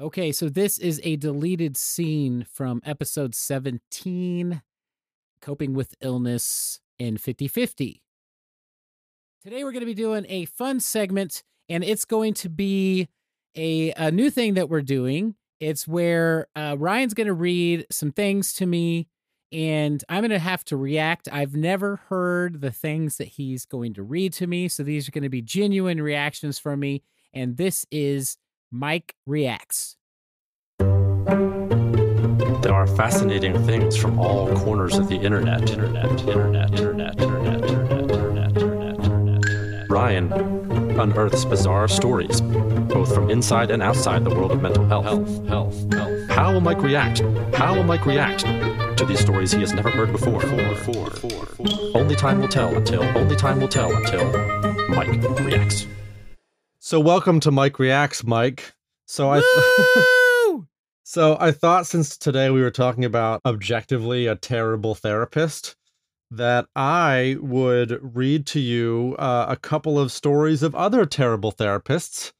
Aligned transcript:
Okay, 0.00 0.32
so 0.32 0.48
this 0.48 0.76
is 0.78 1.00
a 1.04 1.14
deleted 1.14 1.76
scene 1.76 2.44
from 2.52 2.82
episode 2.84 3.32
17 3.32 4.60
Coping 5.40 5.72
with 5.72 5.94
Illness 6.00 6.80
in 6.98 7.16
50 7.16 7.46
50. 7.46 8.02
Today 9.40 9.62
we're 9.62 9.70
going 9.70 9.82
to 9.82 9.86
be 9.86 9.94
doing 9.94 10.26
a 10.28 10.46
fun 10.46 10.80
segment, 10.80 11.44
and 11.68 11.84
it's 11.84 12.04
going 12.04 12.34
to 12.34 12.48
be 12.48 13.08
a, 13.54 13.92
a 13.92 14.10
new 14.10 14.30
thing 14.30 14.54
that 14.54 14.68
we're 14.68 14.82
doing. 14.82 15.36
It's 15.60 15.86
where 15.86 16.48
uh, 16.56 16.74
Ryan's 16.76 17.14
going 17.14 17.28
to 17.28 17.32
read 17.32 17.86
some 17.92 18.10
things 18.10 18.52
to 18.54 18.66
me, 18.66 19.06
and 19.52 20.02
I'm 20.08 20.22
going 20.22 20.30
to 20.30 20.40
have 20.40 20.64
to 20.64 20.76
react. 20.76 21.28
I've 21.30 21.54
never 21.54 22.00
heard 22.08 22.62
the 22.62 22.72
things 22.72 23.18
that 23.18 23.28
he's 23.28 23.64
going 23.64 23.94
to 23.94 24.02
read 24.02 24.32
to 24.32 24.48
me, 24.48 24.66
so 24.66 24.82
these 24.82 25.06
are 25.06 25.12
going 25.12 25.22
to 25.22 25.28
be 25.28 25.40
genuine 25.40 26.02
reactions 26.02 26.58
from 26.58 26.80
me. 26.80 27.04
And 27.32 27.56
this 27.58 27.86
is 27.92 28.38
Mike 28.74 29.14
Reacts. 29.24 29.94
There 30.80 32.74
are 32.74 32.88
fascinating 32.88 33.64
things 33.64 33.96
from 33.96 34.18
all 34.18 34.52
corners 34.56 34.98
of 34.98 35.08
the 35.08 35.14
internet. 35.14 35.70
Internet, 35.70 36.10
internet, 36.22 36.70
internet, 36.72 37.20
internet, 37.20 37.20
internet, 37.20 38.00
internet, 38.00 38.50
internet, 38.50 38.98
internet. 39.04 39.88
Ryan 39.88 40.32
unearths 40.98 41.44
bizarre 41.44 41.86
stories, 41.86 42.40
both 42.40 43.14
from 43.14 43.30
inside 43.30 43.70
and 43.70 43.80
outside 43.80 44.24
the 44.24 44.30
world 44.34 44.50
of 44.50 44.60
mental 44.60 44.84
health. 44.86 45.04
Health, 45.04 45.46
health, 45.46 45.94
health. 45.94 46.30
How 46.30 46.52
will 46.52 46.60
Mike 46.60 46.82
react? 46.82 47.20
How 47.54 47.76
will 47.76 47.84
Mike 47.84 48.04
react 48.04 48.40
to 48.40 49.04
these 49.06 49.20
stories 49.20 49.52
he 49.52 49.60
has 49.60 49.72
never 49.72 49.90
heard 49.90 50.10
before? 50.10 50.42
Only 51.94 52.16
time 52.16 52.40
will 52.40 52.48
tell. 52.48 52.74
Until 52.74 53.04
only 53.16 53.36
time 53.36 53.60
will 53.60 53.68
tell. 53.68 53.94
Until 53.94 54.24
Mike 54.88 55.22
reacts. 55.38 55.86
So 56.86 57.00
welcome 57.00 57.40
to 57.40 57.50
Mike 57.50 57.78
Reacts, 57.78 58.24
Mike. 58.24 58.74
So 59.06 59.30
I 59.32 59.40
so 61.02 61.38
I 61.40 61.50
thought 61.50 61.86
since 61.86 62.14
today 62.14 62.50
we 62.50 62.60
were 62.60 62.70
talking 62.70 63.06
about 63.06 63.40
objectively 63.46 64.26
a 64.26 64.36
terrible 64.36 64.94
therapist 64.94 65.76
that 66.30 66.66
I 66.76 67.38
would 67.40 67.98
read 68.02 68.44
to 68.48 68.60
you 68.60 69.16
uh, 69.18 69.46
a 69.48 69.56
couple 69.56 69.98
of 69.98 70.12
stories 70.12 70.62
of 70.62 70.74
other 70.74 71.06
terrible 71.06 71.52
therapists 71.52 72.32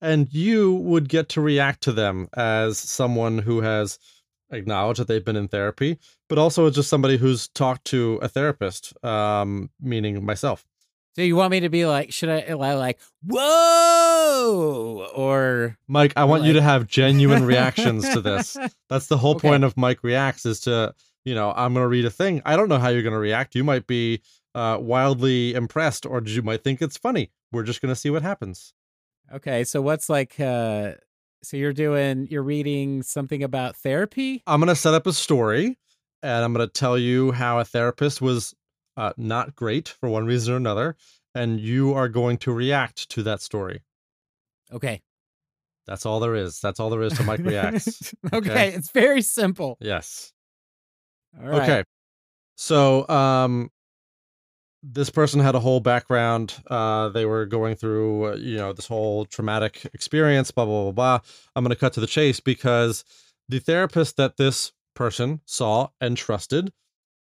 and 0.00 0.32
you 0.32 0.74
would 0.74 1.08
get 1.08 1.28
to 1.30 1.40
react 1.40 1.80
to 1.82 1.92
them 1.92 2.28
as 2.34 2.78
someone 2.78 3.38
who 3.38 3.60
has 3.62 3.98
acknowledged 4.52 5.00
that 5.00 5.08
they've 5.08 5.24
been 5.24 5.34
in 5.34 5.48
therapy, 5.48 5.98
but 6.28 6.38
also 6.38 6.66
as 6.66 6.76
just 6.76 6.90
somebody 6.90 7.16
who's 7.16 7.48
talked 7.48 7.86
to 7.86 8.20
a 8.22 8.28
therapist, 8.28 8.94
um, 9.04 9.68
meaning 9.80 10.24
myself. 10.24 10.64
So 11.16 11.22
you 11.22 11.34
want 11.36 11.50
me 11.50 11.60
to 11.60 11.68
be 11.68 11.86
like, 11.86 12.12
should 12.12 12.28
I 12.28 12.52
like, 12.54 12.98
whoa, 13.26 15.08
or 15.14 15.76
Mike, 15.88 16.12
I 16.16 16.24
want 16.24 16.44
you 16.44 16.52
to 16.54 16.62
have 16.62 16.86
genuine 16.86 17.44
reactions 17.44 18.08
to 18.10 18.20
this. 18.20 18.56
That's 18.88 19.06
the 19.08 19.18
whole 19.18 19.34
Okay. 19.36 19.48
point 19.48 19.64
of 19.64 19.76
Mike 19.76 20.02
Reacts 20.02 20.46
is 20.46 20.60
to, 20.60 20.94
you 21.24 21.34
know, 21.34 21.52
I'm 21.56 21.74
going 21.74 21.84
to 21.84 21.88
read 21.88 22.04
a 22.04 22.10
thing. 22.10 22.42
I 22.44 22.56
don't 22.56 22.68
know 22.68 22.78
how 22.78 22.88
you're 22.88 23.02
going 23.02 23.12
to 23.12 23.18
react. 23.18 23.54
You 23.54 23.64
might 23.64 23.86
be 23.86 24.22
uh, 24.54 24.78
wildly 24.80 25.54
impressed 25.54 26.06
or 26.06 26.22
you 26.24 26.42
might 26.42 26.62
think 26.64 26.80
it's 26.82 26.96
funny. 26.96 27.30
We're 27.52 27.62
just 27.64 27.80
going 27.80 27.92
to 27.92 28.00
see 28.00 28.10
what 28.10 28.22
happens. 28.22 28.72
okay? 29.32 29.64
So 29.64 29.82
what's 29.82 30.08
like, 30.08 30.38
uh, 30.40 30.92
so 31.42 31.56
you're 31.56 31.72
doing, 31.72 32.28
you're 32.30 32.42
reading 32.42 33.02
something 33.02 33.42
about 33.42 33.76
therapy? 33.76 34.42
I'm 34.46 34.60
going 34.60 34.68
to 34.68 34.76
set 34.76 34.94
up 34.94 35.06
a 35.06 35.12
story 35.12 35.78
and 36.22 36.44
I'm 36.44 36.52
going 36.52 36.66
to 36.66 36.72
tell 36.72 36.98
you 36.98 37.32
how 37.32 37.58
a 37.58 37.64
therapist 37.64 38.20
was 38.20 38.54
uh, 39.00 39.12
not 39.16 39.56
great 39.56 39.88
for 39.88 40.10
one 40.10 40.26
reason 40.26 40.52
or 40.52 40.56
another. 40.58 40.94
And 41.34 41.58
you 41.58 41.94
are 41.94 42.08
going 42.08 42.36
to 42.38 42.52
react 42.52 43.08
to 43.10 43.22
that 43.22 43.40
story. 43.40 43.82
Okay, 44.72 45.00
That's 45.86 46.04
all 46.04 46.20
there 46.20 46.34
is. 46.34 46.60
That's 46.60 46.78
all 46.78 46.90
there 46.90 47.02
is 47.02 47.14
to 47.14 47.24
Mike 47.24 47.40
Reacts. 47.40 48.14
okay. 48.32 48.36
Okay. 48.36 48.68
it's 48.68 48.90
very 48.90 49.22
simple. 49.22 49.78
yes. 49.80 50.32
All 51.40 51.48
right. 51.48 51.62
Okay. 51.62 51.84
So, 52.56 53.08
um, 53.08 53.70
this 54.82 55.10
person 55.10 55.40
had 55.40 55.54
a 55.54 55.60
whole 55.60 55.80
background. 55.80 56.54
Uh, 56.68 57.08
they 57.08 57.24
were 57.26 57.46
going 57.46 57.74
through, 57.74 58.32
uh, 58.32 58.36
you 58.36 58.56
know, 58.56 58.72
this 58.72 58.86
whole 58.86 59.24
traumatic 59.24 59.86
experience, 59.94 60.50
blah, 60.50 60.64
blah, 60.64 60.84
blah, 60.84 60.92
blah. 60.92 61.18
I'm 61.56 61.64
going 61.64 61.70
to 61.70 61.80
cut 61.80 61.92
to 61.94 62.00
the 62.00 62.06
chase 62.06 62.40
because 62.40 63.04
the 63.48 63.60
therapist 63.60 64.16
that 64.16 64.36
this 64.36 64.72
person 64.94 65.40
saw 65.46 65.88
and 66.00 66.16
trusted 66.16 66.72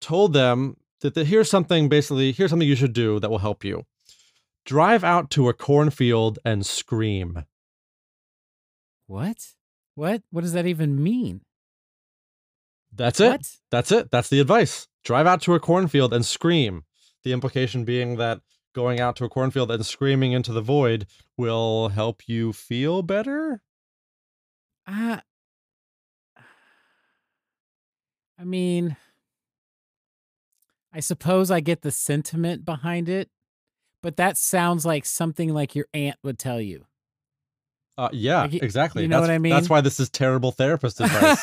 told 0.00 0.32
them 0.32 0.76
that 1.00 1.14
the, 1.14 1.24
here's 1.24 1.50
something 1.50 1.88
basically, 1.88 2.32
here's 2.32 2.50
something 2.50 2.68
you 2.68 2.76
should 2.76 2.92
do 2.92 3.18
that 3.20 3.30
will 3.30 3.38
help 3.38 3.64
you. 3.64 3.84
Drive 4.64 5.02
out 5.02 5.30
to 5.30 5.48
a 5.48 5.54
cornfield 5.54 6.38
and 6.44 6.64
scream. 6.64 7.44
What? 9.06 9.38
What? 9.94 10.22
What 10.30 10.42
does 10.42 10.52
that 10.52 10.66
even 10.66 11.02
mean? 11.02 11.40
That's 12.92 13.20
it. 13.20 13.30
What? 13.30 13.50
That's 13.70 13.92
it. 13.92 14.10
That's 14.10 14.28
the 14.28 14.40
advice. 14.40 14.88
Drive 15.04 15.26
out 15.26 15.40
to 15.42 15.54
a 15.54 15.60
cornfield 15.60 16.12
and 16.12 16.24
scream. 16.24 16.84
The 17.24 17.32
implication 17.32 17.84
being 17.84 18.16
that 18.16 18.40
going 18.74 19.00
out 19.00 19.16
to 19.16 19.24
a 19.24 19.28
cornfield 19.28 19.70
and 19.70 19.84
screaming 19.84 20.32
into 20.32 20.52
the 20.52 20.60
void 20.60 21.06
will 21.36 21.88
help 21.88 22.28
you 22.28 22.52
feel 22.52 23.02
better. 23.02 23.62
Uh, 24.86 25.20
I 28.38 28.44
mean, 28.44 28.96
I 30.92 31.00
suppose 31.00 31.50
I 31.50 31.60
get 31.60 31.82
the 31.82 31.90
sentiment 31.90 32.64
behind 32.64 33.08
it, 33.08 33.28
but 34.02 34.16
that 34.16 34.36
sounds 34.36 34.84
like 34.84 35.04
something 35.04 35.52
like 35.54 35.74
your 35.74 35.86
aunt 35.94 36.16
would 36.22 36.38
tell 36.38 36.60
you. 36.60 36.86
Uh, 37.98 38.08
yeah, 38.12 38.42
Like, 38.42 38.54
exactly. 38.62 39.02
you 39.02 39.08
know 39.08 39.18
that's, 39.18 39.28
what 39.28 39.34
I 39.34 39.38
mean? 39.38 39.52
That's 39.52 39.68
why 39.68 39.82
this 39.82 40.00
is 40.00 40.08
terrible 40.08 40.52
therapist 40.52 41.00
advice. 41.00 41.42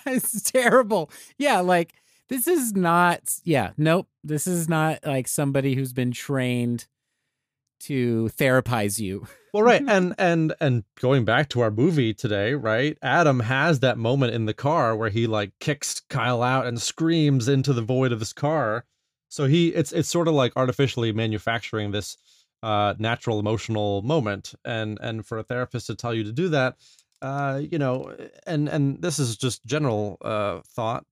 it's 0.06 0.42
terrible. 0.50 1.10
Yeah, 1.36 1.60
like 1.60 1.92
this 2.28 2.46
is 2.46 2.72
not 2.72 3.20
yeah, 3.44 3.72
nope. 3.76 4.08
This 4.24 4.46
is 4.46 4.68
not 4.68 5.00
like 5.04 5.28
somebody 5.28 5.74
who's 5.74 5.92
been 5.92 6.12
trained 6.12 6.86
to 7.80 8.30
therapize 8.36 8.98
you. 8.98 9.26
well, 9.54 9.62
right, 9.62 9.82
and 9.86 10.14
and 10.18 10.54
and 10.60 10.84
going 11.00 11.24
back 11.24 11.48
to 11.50 11.60
our 11.60 11.70
movie 11.70 12.14
today, 12.14 12.54
right? 12.54 12.98
Adam 13.02 13.40
has 13.40 13.80
that 13.80 13.98
moment 13.98 14.34
in 14.34 14.46
the 14.46 14.54
car 14.54 14.96
where 14.96 15.10
he 15.10 15.26
like 15.26 15.52
kicks 15.60 16.00
Kyle 16.08 16.42
out 16.42 16.66
and 16.66 16.80
screams 16.80 17.48
into 17.48 17.72
the 17.72 17.82
void 17.82 18.12
of 18.12 18.20
his 18.20 18.32
car. 18.32 18.84
So 19.28 19.46
he, 19.46 19.68
it's 19.68 19.92
it's 19.92 20.08
sort 20.08 20.28
of 20.28 20.34
like 20.34 20.52
artificially 20.56 21.12
manufacturing 21.12 21.90
this 21.90 22.16
uh, 22.62 22.94
natural 22.98 23.38
emotional 23.38 24.02
moment, 24.02 24.54
and 24.64 24.98
and 25.00 25.24
for 25.26 25.38
a 25.38 25.44
therapist 25.44 25.86
to 25.86 25.94
tell 25.94 26.14
you 26.14 26.24
to 26.24 26.32
do 26.32 26.48
that, 26.48 26.76
uh, 27.22 27.60
you 27.70 27.78
know, 27.78 28.14
and 28.46 28.68
and 28.68 29.02
this 29.02 29.18
is 29.18 29.36
just 29.36 29.64
general 29.64 30.18
uh, 30.22 30.60
thought. 30.66 31.04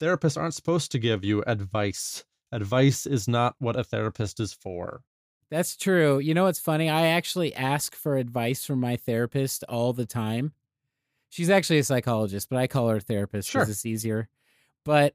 Therapists 0.00 0.36
aren't 0.36 0.54
supposed 0.54 0.92
to 0.92 0.98
give 0.98 1.24
you 1.24 1.42
advice. 1.46 2.24
Advice 2.52 3.06
is 3.06 3.26
not 3.26 3.56
what 3.58 3.76
a 3.76 3.84
therapist 3.84 4.40
is 4.40 4.52
for. 4.52 5.02
That's 5.50 5.76
true. 5.76 6.18
You 6.18 6.34
know 6.34 6.44
what's 6.44 6.58
funny? 6.58 6.88
I 6.90 7.06
actually 7.08 7.54
ask 7.54 7.94
for 7.94 8.16
advice 8.16 8.64
from 8.64 8.80
my 8.80 8.96
therapist 8.96 9.64
all 9.68 9.92
the 9.92 10.06
time. 10.06 10.52
She's 11.28 11.50
actually 11.50 11.78
a 11.78 11.84
psychologist, 11.84 12.48
but 12.48 12.58
I 12.58 12.66
call 12.66 12.88
her 12.88 12.96
a 12.96 13.00
therapist 13.00 13.48
because 13.52 13.66
Sure. 13.66 13.70
it's 13.70 13.86
easier. 13.86 14.28
But 14.84 15.14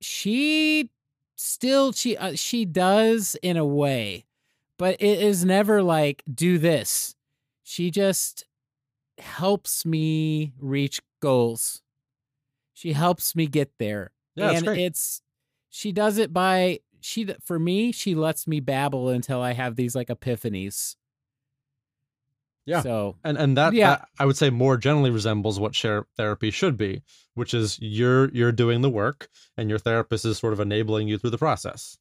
she 0.00 0.90
still 1.36 1.92
she 1.92 2.16
uh, 2.16 2.34
she 2.34 2.64
does 2.64 3.36
in 3.42 3.56
a 3.56 3.64
way, 3.64 4.26
but 4.78 4.96
it 5.00 5.20
is 5.22 5.44
never 5.44 5.82
like 5.82 6.22
do 6.32 6.58
this. 6.58 7.14
She 7.62 7.90
just 7.90 8.44
helps 9.18 9.84
me 9.86 10.52
reach 10.58 11.00
goals. 11.20 11.82
She 12.74 12.92
helps 12.94 13.36
me 13.36 13.46
get 13.46 13.70
there. 13.78 14.10
Yeah, 14.34 14.52
and 14.52 14.66
it's 14.68 15.22
she 15.68 15.92
does 15.92 16.18
it 16.18 16.32
by 16.32 16.80
she 17.00 17.26
for 17.44 17.58
me 17.58 17.92
she 17.92 18.14
lets 18.14 18.46
me 18.46 18.60
babble 18.60 19.08
until 19.08 19.40
I 19.40 19.52
have 19.52 19.76
these 19.76 19.94
like 19.94 20.08
epiphanies. 20.08 20.96
Yeah. 22.66 22.82
So 22.82 23.16
and 23.24 23.36
and 23.38 23.56
that, 23.56 23.72
Yeah. 23.72 23.90
that 23.96 24.08
I 24.18 24.26
would 24.26 24.36
say 24.36 24.50
more 24.50 24.76
generally 24.76 25.10
resembles 25.10 25.58
what 25.58 25.74
share 25.74 26.06
therapy 26.16 26.50
should 26.50 26.76
be, 26.76 27.02
which 27.34 27.54
is 27.54 27.78
you're 27.80 28.28
you're 28.30 28.52
doing 28.52 28.80
the 28.82 28.90
work 28.90 29.28
and 29.56 29.68
your 29.70 29.78
therapist 29.78 30.24
is 30.24 30.38
sort 30.38 30.52
of 30.52 30.60
enabling 30.60 31.08
you 31.08 31.18
through 31.18 31.30
the 31.30 31.38
process. 31.38 31.98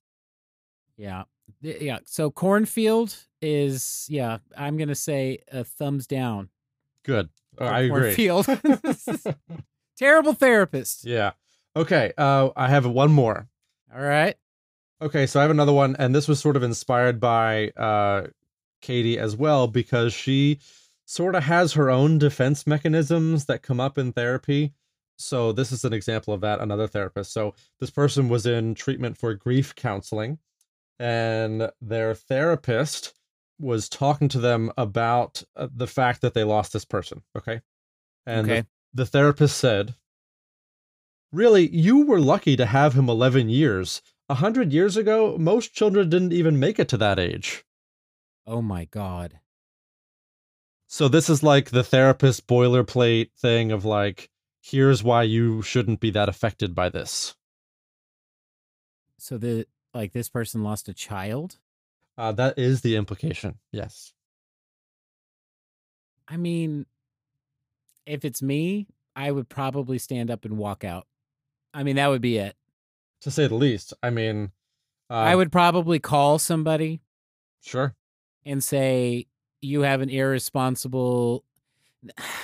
yeah, 0.98 1.24
yeah. 1.62 2.00
So 2.06 2.30
cornfield 2.30 3.16
is 3.42 4.06
yeah. 4.10 4.40
I'm 4.57 4.78
gonna 4.78 4.95
say 4.95 5.40
a 5.52 5.63
thumbs 5.63 6.06
down. 6.06 6.50
Good. 7.04 7.30
for 7.57 7.63
I 7.63 7.80
agree. 7.81 8.13
Cornfield. 8.28 8.45
Terrible 9.98 10.34
therapist. 10.34 11.06
yeah. 11.06 11.31
Okay. 11.75 12.12
Uh, 12.18 12.50
I 12.56 12.68
have 12.68 12.86
one 12.86 13.12
more. 13.12 13.48
All 13.95 14.02
right. 14.02 14.36
Okay, 15.01 15.25
so 15.25 15.40
I 15.40 15.44
have 15.44 15.51
another 15.51 15.72
one, 15.74 15.96
and 15.98 16.13
this 16.13 16.28
was 16.28 16.40
sort 16.42 16.57
of 16.57 16.63
inspired 16.63 17.19
by 17.22 17.69
uh, 17.69 18.28
Katie 18.81 19.18
as 19.18 19.36
well 19.36 19.68
because 19.68 20.13
she 20.13 20.60
sort 21.06 21.36
of 21.36 21.44
has 21.44 21.74
her 21.74 21.90
own 21.90 22.18
defense 22.18 22.68
mechanisms 22.68 23.46
that 23.46 23.63
come 23.63 23.80
up 23.80 23.98
in 23.98 24.12
therapy. 24.12 24.74
So 25.18 25.51
this 25.54 25.72
is 25.72 25.86
an 25.86 25.94
example 25.94 26.34
of 26.34 26.42
that. 26.42 26.60
Another 26.60 26.88
therapist. 26.88 27.31
So 27.31 27.56
this 27.80 27.90
person 27.90 28.28
was 28.30 28.46
in 28.46 28.75
treatment 28.75 29.18
for 29.18 29.34
grief 29.34 29.74
counseling, 29.74 30.38
and 31.00 31.72
their 31.81 32.13
therapist 32.13 33.13
was 33.57 33.88
talking 33.90 34.28
to 34.30 34.40
them 34.40 34.72
about 34.78 35.44
uh, 35.56 35.68
the 35.74 35.88
fact 35.88 36.22
that 36.22 36.34
they 36.34 36.44
lost 36.44 36.74
this 36.74 36.86
person. 36.86 37.24
Okay, 37.38 37.62
And 38.25 38.50
Okay. 38.50 38.62
the, 38.94 39.04
the 39.04 39.06
therapist 39.06 39.57
said, 39.57 39.95
Really, 41.31 41.69
you 41.69 42.06
were 42.06 42.19
lucky 42.19 42.56
to 42.57 42.66
have 42.66 42.94
him 42.95 43.07
11 43.07 43.50
years. 43.50 44.02
A 44.30 44.36
hundred 44.36 44.72
years 44.72 44.96
ago, 44.96 45.38
most 45.40 45.74
children 45.74 46.10
didn't 46.10 46.34
even 46.34 46.60
make 46.60 46.78
it 46.78 46.88
to 46.90 46.98
that 46.98 47.18
age. 47.18 47.66
Oh 48.46 48.62
my 48.62 48.86
god. 48.86 49.40
So 50.88 51.08
this 51.08 51.30
is 51.30 51.44
like 51.44 51.72
the 51.72 51.84
therapist 51.84 52.48
boilerplate 52.48 53.31
thing 53.40 53.72
of 53.72 53.86
like, 53.86 54.30
here's 54.62 55.04
why 55.04 55.24
you 55.24 55.62
shouldn't 55.62 56.00
be 56.00 56.12
that 56.12 56.30
affected 56.30 56.76
by 56.76 56.90
this. 56.90 57.36
So 59.18 59.38
the 59.38 59.66
like 59.94 60.14
this 60.14 60.30
person 60.30 60.64
lost 60.64 60.90
a 60.90 60.94
child? 60.94 61.58
Uh, 62.18 62.31
that 62.34 62.58
is 62.58 62.81
the 62.81 62.96
implication. 62.96 63.58
Yes. 63.72 64.14
I 66.28 66.38
mean, 66.38 66.86
if 68.06 68.24
it's 68.24 68.42
me, 68.42 68.88
I 69.16 69.31
would 69.31 69.50
probably 69.50 69.98
stand 69.98 70.30
up 70.30 70.46
and 70.46 70.58
walk 70.58 70.84
out. 70.84 71.08
I 71.74 71.84
mean, 71.84 71.96
that 71.96 72.08
would 72.08 72.22
be 72.22 72.38
it. 72.38 72.56
To 73.21 73.31
say 73.31 73.48
the 73.48 73.56
least. 73.56 73.94
I 74.01 74.10
mean, 74.10 74.51
uh, 75.10 75.13
I 75.13 75.36
would 75.36 75.51
probably 75.51 76.00
call 76.00 76.39
somebody 76.39 77.01
Sure. 77.62 77.95
and 78.45 78.63
say, 78.63 79.27
you 79.62 79.81
have 79.81 80.01
an 80.01 80.10
irresponsible. 80.10 81.44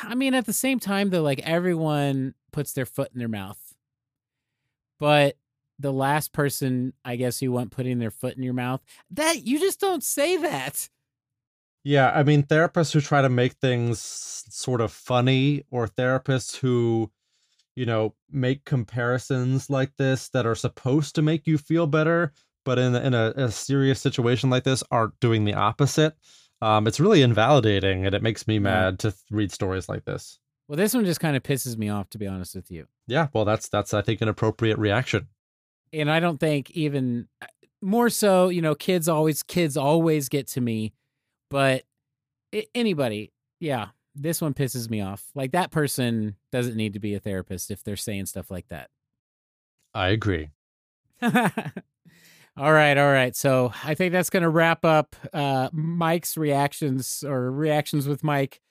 I 0.03 0.15
mean, 0.15 0.33
at 0.33 0.45
the 0.45 0.53
same 0.53 0.79
time, 0.79 1.09
though, 1.11 1.21
like 1.21 1.39
everyone 1.39 2.33
puts 2.51 2.73
their 2.73 2.85
foot 2.85 3.11
in 3.13 3.19
their 3.19 3.29
mouth. 3.29 3.73
But 4.99 5.37
the 5.79 5.93
last 5.93 6.33
person, 6.33 6.93
I 7.03 7.15
guess, 7.15 7.41
you 7.41 7.51
want 7.51 7.71
putting 7.71 7.99
their 7.99 8.11
foot 8.11 8.35
in 8.35 8.43
your 8.43 8.53
mouth, 8.53 8.81
that 9.11 9.43
you 9.45 9.59
just 9.59 9.79
don't 9.79 10.03
say 10.03 10.37
that. 10.37 10.89
Yeah, 11.83 12.11
I 12.11 12.23
mean, 12.23 12.43
therapists 12.43 12.93
who 12.93 13.01
try 13.01 13.21
to 13.21 13.29
make 13.29 13.53
things 13.53 14.01
sort 14.01 14.81
of 14.81 14.91
funny, 14.91 15.63
or 15.69 15.87
therapists 15.87 16.57
who, 16.57 17.11
you 17.75 17.85
know, 17.85 18.15
make 18.31 18.65
comparisons 18.65 19.69
like 19.69 19.91
this 19.97 20.29
that 20.29 20.45
are 20.45 20.55
supposed 20.55 21.15
to 21.15 21.21
make 21.21 21.45
you 21.47 21.57
feel 21.57 21.87
better, 21.87 22.31
but 22.63 22.79
in 22.79 22.95
in 22.95 23.13
a, 23.13 23.33
a 23.35 23.51
serious 23.51 24.01
situation 24.01 24.49
like 24.49 24.63
this 24.63 24.83
are 24.91 25.13
doing 25.19 25.45
the 25.45 25.53
opposite. 25.53 26.15
Um, 26.61 26.87
it's 26.87 26.99
really 26.99 27.21
invalidating, 27.21 28.05
and 28.05 28.15
it 28.15 28.23
makes 28.23 28.47
me 28.47 28.59
mad 28.59 28.99
to 28.99 29.11
th- 29.11 29.21
read 29.29 29.51
stories 29.51 29.89
like 29.89 30.05
this. 30.05 30.39
Well, 30.67 30.77
this 30.77 30.93
one 30.95 31.05
just 31.05 31.19
kind 31.19 31.35
of 31.35 31.43
pisses 31.43 31.77
me 31.77 31.89
off, 31.89 32.09
to 32.11 32.17
be 32.17 32.25
honest 32.25 32.55
with 32.55 32.71
you. 32.71 32.87
Yeah, 33.07 33.27
well, 33.33 33.45
that's 33.45 33.69
that's 33.69 33.93
I 33.93 34.01
think 34.01 34.21
an 34.21 34.29
appropriate 34.29 34.79
reaction. 34.79 35.27
and 35.93 36.09
I 36.09 36.19
don't 36.19 36.39
think 36.39 36.71
even 36.71 37.27
uh, 37.41 37.47
more 37.81 38.09
so, 38.09 38.49
you 38.49 38.61
know, 38.61 38.73
kids 38.73 39.07
always 39.07 39.43
kids 39.43 39.77
always 39.77 40.29
get 40.29 40.47
to 40.49 40.61
me, 40.61 40.93
but 41.51 41.83
anybody, 42.73 43.31
yeah, 43.59 43.87
this 44.15 44.41
one 44.41 44.53
pisses 44.53 44.89
me 44.89 45.01
off. 45.01 45.25
Like 45.35 45.51
that 45.51 45.71
person 45.71 46.35
doesn't 46.51 46.75
need 46.75 46.93
to 46.93 46.99
be 46.99 47.13
a 47.13 47.19
therapist 47.19 47.71
if 47.71 47.83
they're 47.83 47.95
saying 47.95 48.27
stuff 48.27 48.49
like 48.49 48.67
that. 48.69 48.89
I 49.93 50.09
agree. 50.09 50.49
all 51.21 51.31
right, 52.57 52.97
all 52.97 53.11
right. 53.11 53.35
So 53.35 53.71
I 53.83 53.93
think 53.95 54.11
that's 54.11 54.29
going 54.29 54.43
to 54.43 54.49
wrap 54.49 54.85
up 54.85 55.15
uh 55.33 55.69
Mike's 55.71 56.37
reactions 56.37 57.23
or 57.25 57.51
reactions 57.51 58.07
with 58.07 58.23
Mike. 58.23 58.61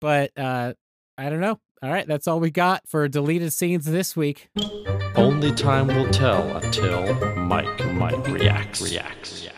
But 0.00 0.36
uh 0.36 0.74
I 1.16 1.30
don't 1.30 1.40
know. 1.40 1.60
All 1.82 1.90
right, 1.90 2.06
that's 2.06 2.28
all 2.28 2.40
we 2.40 2.50
got 2.50 2.86
for 2.86 3.08
deleted 3.08 3.54
scenes 3.54 3.86
this 3.86 4.14
week. 4.14 4.50
Only 5.16 5.52
time 5.52 5.86
will 5.86 6.10
tell 6.10 6.56
until 6.58 7.14
Mike 7.36 7.84
Mike 7.94 8.26
reacts 8.28 8.82
reacts. 8.82 9.48